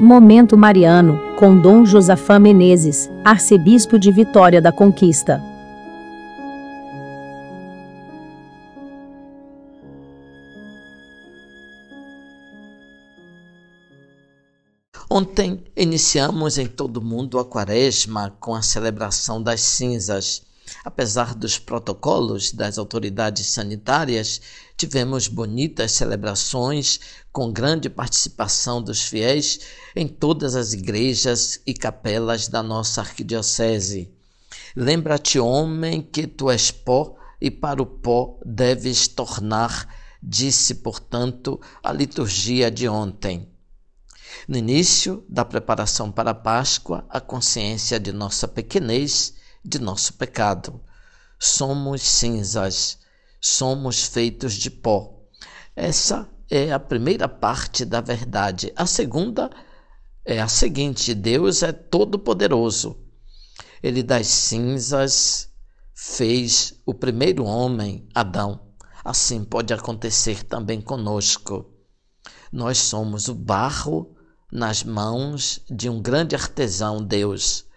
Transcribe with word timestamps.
Momento 0.00 0.56
Mariano, 0.56 1.34
com 1.36 1.60
Dom 1.60 1.84
Josafá 1.84 2.38
Menezes, 2.38 3.10
arcebispo 3.24 3.98
de 3.98 4.12
Vitória 4.12 4.62
da 4.62 4.70
Conquista. 4.70 5.42
Ontem 15.10 15.64
iniciamos 15.76 16.58
em 16.58 16.68
todo 16.68 16.98
o 16.98 17.04
mundo 17.04 17.40
a 17.40 17.44
quaresma 17.44 18.32
com 18.38 18.54
a 18.54 18.62
celebração 18.62 19.42
das 19.42 19.60
cinzas. 19.62 20.47
Apesar 20.84 21.34
dos 21.34 21.58
protocolos 21.58 22.52
das 22.52 22.78
autoridades 22.78 23.46
sanitárias, 23.46 24.40
tivemos 24.76 25.28
bonitas 25.28 25.92
celebrações 25.92 27.00
com 27.32 27.52
grande 27.52 27.88
participação 27.88 28.82
dos 28.82 29.02
fiéis 29.02 29.60
em 29.94 30.06
todas 30.06 30.54
as 30.54 30.72
igrejas 30.72 31.60
e 31.66 31.74
capelas 31.74 32.48
da 32.48 32.62
nossa 32.62 33.00
arquidiocese. 33.00 34.10
Lembra-te, 34.74 35.38
homem, 35.38 36.02
que 36.02 36.26
tu 36.26 36.50
és 36.50 36.70
pó 36.70 37.16
e 37.40 37.50
para 37.50 37.82
o 37.82 37.86
pó 37.86 38.38
deves 38.44 39.08
tornar, 39.08 39.88
disse, 40.22 40.76
portanto, 40.76 41.60
a 41.82 41.92
liturgia 41.92 42.70
de 42.70 42.88
ontem. 42.88 43.48
No 44.46 44.56
início 44.56 45.24
da 45.28 45.44
preparação 45.44 46.10
para 46.10 46.30
a 46.30 46.34
Páscoa, 46.34 47.04
a 47.08 47.20
consciência 47.20 47.98
de 47.98 48.12
nossa 48.12 48.46
pequenez, 48.46 49.34
de 49.68 49.78
nosso 49.78 50.14
pecado. 50.14 50.80
Somos 51.38 52.02
cinzas, 52.02 52.98
somos 53.40 54.04
feitos 54.04 54.54
de 54.54 54.70
pó. 54.70 55.14
Essa 55.76 56.28
é 56.50 56.72
a 56.72 56.80
primeira 56.80 57.28
parte 57.28 57.84
da 57.84 58.00
verdade. 58.00 58.72
A 58.74 58.86
segunda 58.86 59.50
é 60.24 60.40
a 60.40 60.48
seguinte: 60.48 61.14
Deus 61.14 61.62
é 61.62 61.72
todo-poderoso. 61.72 62.96
Ele 63.82 64.02
das 64.02 64.26
cinzas 64.26 65.50
fez 65.94 66.80
o 66.84 66.94
primeiro 66.94 67.44
homem, 67.44 68.08
Adão. 68.14 68.68
Assim 69.04 69.44
pode 69.44 69.72
acontecer 69.72 70.42
também 70.42 70.80
conosco. 70.80 71.72
Nós 72.52 72.78
somos 72.78 73.28
o 73.28 73.34
barro 73.34 74.16
nas 74.50 74.82
mãos 74.82 75.60
de 75.70 75.88
um 75.88 76.00
grande 76.00 76.34
artesão, 76.34 77.04
Deus. 77.04 77.67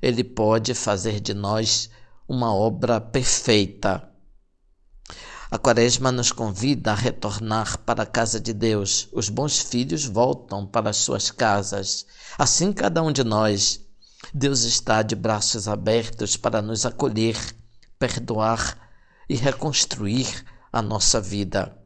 Ele 0.00 0.24
pode 0.24 0.74
fazer 0.74 1.20
de 1.20 1.34
nós 1.34 1.90
uma 2.28 2.54
obra 2.54 3.00
perfeita. 3.00 4.08
A 5.50 5.58
Quaresma 5.58 6.12
nos 6.12 6.30
convida 6.30 6.92
a 6.92 6.94
retornar 6.94 7.78
para 7.78 8.04
a 8.04 8.06
casa 8.06 8.38
de 8.38 8.52
Deus. 8.52 9.08
Os 9.12 9.28
bons 9.28 9.58
filhos 9.58 10.04
voltam 10.04 10.64
para 10.64 10.90
as 10.90 10.98
suas 10.98 11.30
casas. 11.30 12.06
Assim, 12.38 12.72
cada 12.72 13.02
um 13.02 13.10
de 13.10 13.24
nós. 13.24 13.80
Deus 14.32 14.62
está 14.62 15.02
de 15.02 15.16
braços 15.16 15.66
abertos 15.66 16.36
para 16.36 16.62
nos 16.62 16.86
acolher, 16.86 17.36
perdoar 17.98 18.78
e 19.28 19.34
reconstruir 19.34 20.44
a 20.72 20.80
nossa 20.80 21.20
vida. 21.20 21.76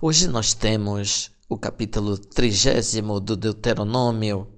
Hoje 0.00 0.28
nós 0.28 0.54
temos 0.54 1.32
o 1.48 1.58
capítulo 1.58 2.16
trigésimo 2.16 3.18
do 3.18 3.36
Deuteronômio, 3.36 4.55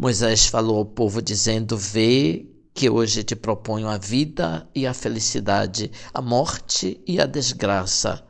Moisés 0.00 0.46
falou 0.46 0.78
ao 0.78 0.86
povo 0.86 1.20
dizendo: 1.20 1.76
Vê 1.76 2.46
que 2.72 2.88
hoje 2.88 3.22
te 3.22 3.36
proponho 3.36 3.86
a 3.86 3.98
vida 3.98 4.66
e 4.74 4.86
a 4.86 4.94
felicidade, 4.94 5.92
a 6.14 6.22
morte 6.22 6.98
e 7.06 7.20
a 7.20 7.26
desgraça. 7.26 8.26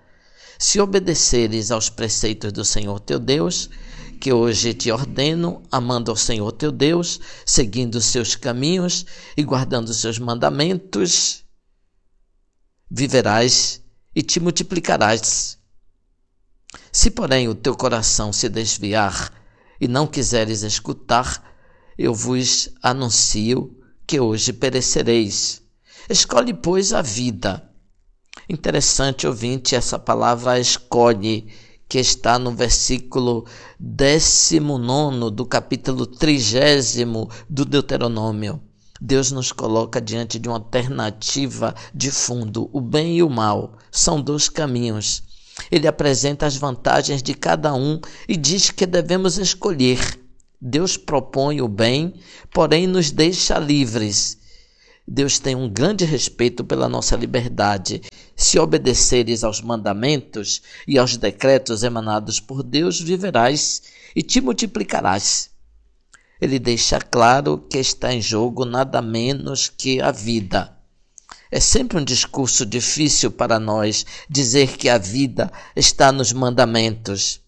Se 0.58 0.80
obedeceres 0.80 1.70
aos 1.70 1.88
preceitos 1.88 2.52
do 2.52 2.64
Senhor 2.64 2.98
teu 2.98 3.20
Deus, 3.20 3.70
que 4.20 4.32
hoje 4.32 4.74
te 4.74 4.90
ordeno, 4.90 5.62
amando 5.70 6.10
ao 6.10 6.16
Senhor 6.16 6.50
teu 6.50 6.72
Deus, 6.72 7.20
seguindo 7.46 8.00
seus 8.00 8.34
caminhos 8.34 9.06
e 9.36 9.44
guardando 9.44 9.94
seus 9.94 10.18
mandamentos, 10.18 11.44
viverás 12.90 13.80
e 14.12 14.22
te 14.22 14.40
multiplicarás 14.40 15.60
se, 16.92 17.10
porém, 17.10 17.48
o 17.48 17.54
teu 17.54 17.76
coração 17.76 18.32
se 18.32 18.48
desviar 18.48 19.32
e 19.80 19.88
não 19.88 20.06
quiseres 20.06 20.62
escutar, 20.62 21.49
eu 22.02 22.14
vos 22.14 22.70
anuncio 22.82 23.78
que 24.06 24.18
hoje 24.18 24.54
perecereis. 24.54 25.60
Escolhe, 26.08 26.54
pois, 26.54 26.94
a 26.94 27.02
vida. 27.02 27.70
Interessante, 28.48 29.26
ouvinte, 29.26 29.76
essa 29.76 29.98
palavra 29.98 30.58
escolhe, 30.58 31.52
que 31.86 31.98
está 31.98 32.38
no 32.38 32.52
versículo 32.52 33.44
19 33.78 35.30
do 35.30 35.44
capítulo 35.44 36.06
30 36.06 37.28
do 37.50 37.66
Deuteronômio. 37.66 38.62
Deus 38.98 39.30
nos 39.30 39.52
coloca 39.52 40.00
diante 40.00 40.38
de 40.38 40.48
uma 40.48 40.56
alternativa 40.56 41.74
de 41.94 42.10
fundo. 42.10 42.70
O 42.72 42.80
bem 42.80 43.18
e 43.18 43.22
o 43.22 43.28
mal 43.28 43.76
são 43.92 44.22
dois 44.22 44.48
caminhos. 44.48 45.22
Ele 45.70 45.86
apresenta 45.86 46.46
as 46.46 46.56
vantagens 46.56 47.22
de 47.22 47.34
cada 47.34 47.74
um 47.74 48.00
e 48.26 48.38
diz 48.38 48.70
que 48.70 48.86
devemos 48.86 49.36
escolher. 49.36 50.19
Deus 50.60 50.96
propõe 50.96 51.62
o 51.62 51.68
bem, 51.68 52.12
porém 52.52 52.86
nos 52.86 53.10
deixa 53.10 53.58
livres. 53.58 54.38
Deus 55.08 55.38
tem 55.38 55.56
um 55.56 55.68
grande 55.68 56.04
respeito 56.04 56.62
pela 56.62 56.88
nossa 56.88 57.16
liberdade. 57.16 58.02
Se 58.36 58.58
obedeceres 58.58 59.42
aos 59.42 59.60
mandamentos 59.60 60.62
e 60.86 60.98
aos 60.98 61.16
decretos 61.16 61.82
emanados 61.82 62.38
por 62.38 62.62
Deus, 62.62 63.00
viverás 63.00 63.82
e 64.14 64.22
te 64.22 64.40
multiplicarás. 64.40 65.50
Ele 66.40 66.58
deixa 66.58 67.00
claro 67.00 67.58
que 67.58 67.78
está 67.78 68.12
em 68.12 68.20
jogo 68.20 68.64
nada 68.64 69.00
menos 69.00 69.68
que 69.68 70.00
a 70.00 70.10
vida. 70.10 70.76
É 71.50 71.58
sempre 71.58 71.98
um 71.98 72.04
discurso 72.04 72.64
difícil 72.64 73.30
para 73.30 73.58
nós 73.58 74.06
dizer 74.28 74.76
que 74.76 74.88
a 74.88 74.98
vida 74.98 75.50
está 75.74 76.12
nos 76.12 76.32
mandamentos. 76.32 77.40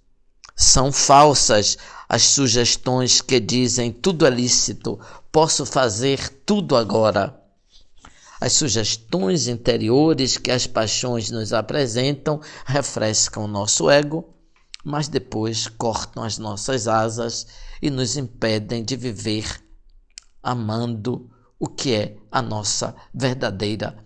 São 0.57 0.93
falsas 0.93 1.79
as 2.13 2.25
sugestões 2.25 3.23
que 3.23 3.41
dizem 3.41 3.91
tudo 3.91 4.27
é 4.27 4.29
lícito, 4.29 5.01
posso 5.33 5.65
fazer 5.65 6.29
tudo 6.45 6.77
agora. 6.77 7.43
As 8.39 8.53
sugestões 8.53 9.49
interiores 9.49 10.37
que 10.37 10.51
as 10.51 10.67
paixões 10.67 11.31
nos 11.31 11.55
apresentam 11.55 12.39
refrescam 12.67 13.49
nosso 13.49 13.89
ego, 13.89 14.29
mas 14.85 15.09
depois 15.09 15.69
cortam 15.69 16.23
as 16.23 16.37
nossas 16.37 16.87
asas 16.87 17.47
e 17.81 17.89
nos 17.89 18.19
impedem 18.19 18.85
de 18.85 18.95
viver 18.95 19.65
amando 20.43 21.31
o 21.59 21.67
que 21.67 21.95
é 21.95 22.19
a 22.31 22.43
nossa 22.43 22.95
verdadeira 23.15 23.97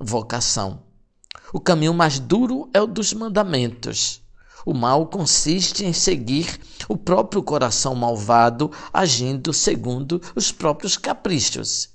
vocação. 0.00 0.84
O 1.52 1.58
caminho 1.58 1.92
mais 1.92 2.20
duro 2.20 2.70
é 2.72 2.80
o 2.80 2.86
dos 2.86 3.12
mandamentos. 3.12 4.22
O 4.64 4.72
mal 4.72 5.06
consiste 5.06 5.84
em 5.84 5.92
seguir 5.92 6.58
o 6.88 6.96
próprio 6.96 7.42
coração 7.42 7.94
malvado, 7.94 8.70
agindo 8.92 9.52
segundo 9.52 10.20
os 10.34 10.50
próprios 10.50 10.96
caprichos. 10.96 11.90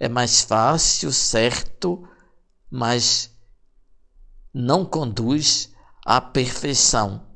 É 0.00 0.08
mais 0.08 0.42
fácil, 0.42 1.12
certo, 1.12 2.08
mas 2.70 3.30
não 4.54 4.84
conduz 4.84 5.70
à 6.04 6.20
perfeição. 6.20 7.26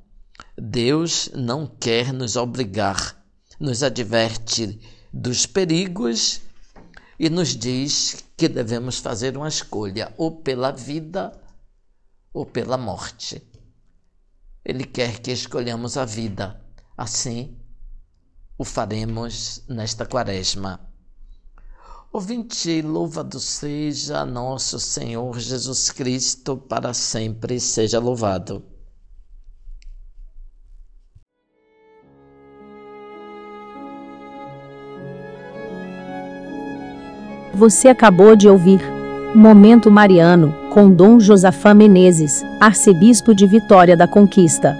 Deus 0.56 1.28
não 1.34 1.66
quer 1.66 2.12
nos 2.12 2.36
obrigar, 2.36 3.20
nos 3.58 3.82
adverte 3.82 4.80
dos 5.12 5.44
perigos 5.46 6.40
e 7.18 7.28
nos 7.28 7.50
diz 7.50 8.24
que 8.36 8.48
devemos 8.48 8.98
fazer 8.98 9.36
uma 9.36 9.48
escolha 9.48 10.12
ou 10.16 10.30
pela 10.30 10.70
vida 10.70 11.32
ou 12.32 12.46
pela 12.46 12.76
morte. 12.76 13.42
Ele 14.64 14.84
quer 14.84 15.20
que 15.20 15.30
escolhamos 15.32 15.96
a 15.96 16.04
vida. 16.04 16.60
Assim 16.96 17.56
o 18.56 18.64
faremos 18.64 19.64
nesta 19.68 20.06
quaresma. 20.06 20.80
Ouvinte, 22.12 22.82
louvado 22.82 23.40
seja 23.40 24.24
nosso 24.24 24.78
Senhor 24.78 25.40
Jesus 25.40 25.90
Cristo, 25.90 26.56
para 26.56 26.92
sempre 26.92 27.58
seja 27.58 27.98
louvado. 27.98 28.62
Você 37.54 37.88
acabou 37.88 38.36
de 38.36 38.48
ouvir 38.48 38.91
Momento 39.34 39.90
Mariano, 39.90 40.54
com 40.68 40.90
Dom 40.90 41.18
Josafá 41.18 41.72
Menezes, 41.72 42.44
arcebispo 42.60 43.34
de 43.34 43.46
Vitória 43.46 43.96
da 43.96 44.06
Conquista. 44.06 44.76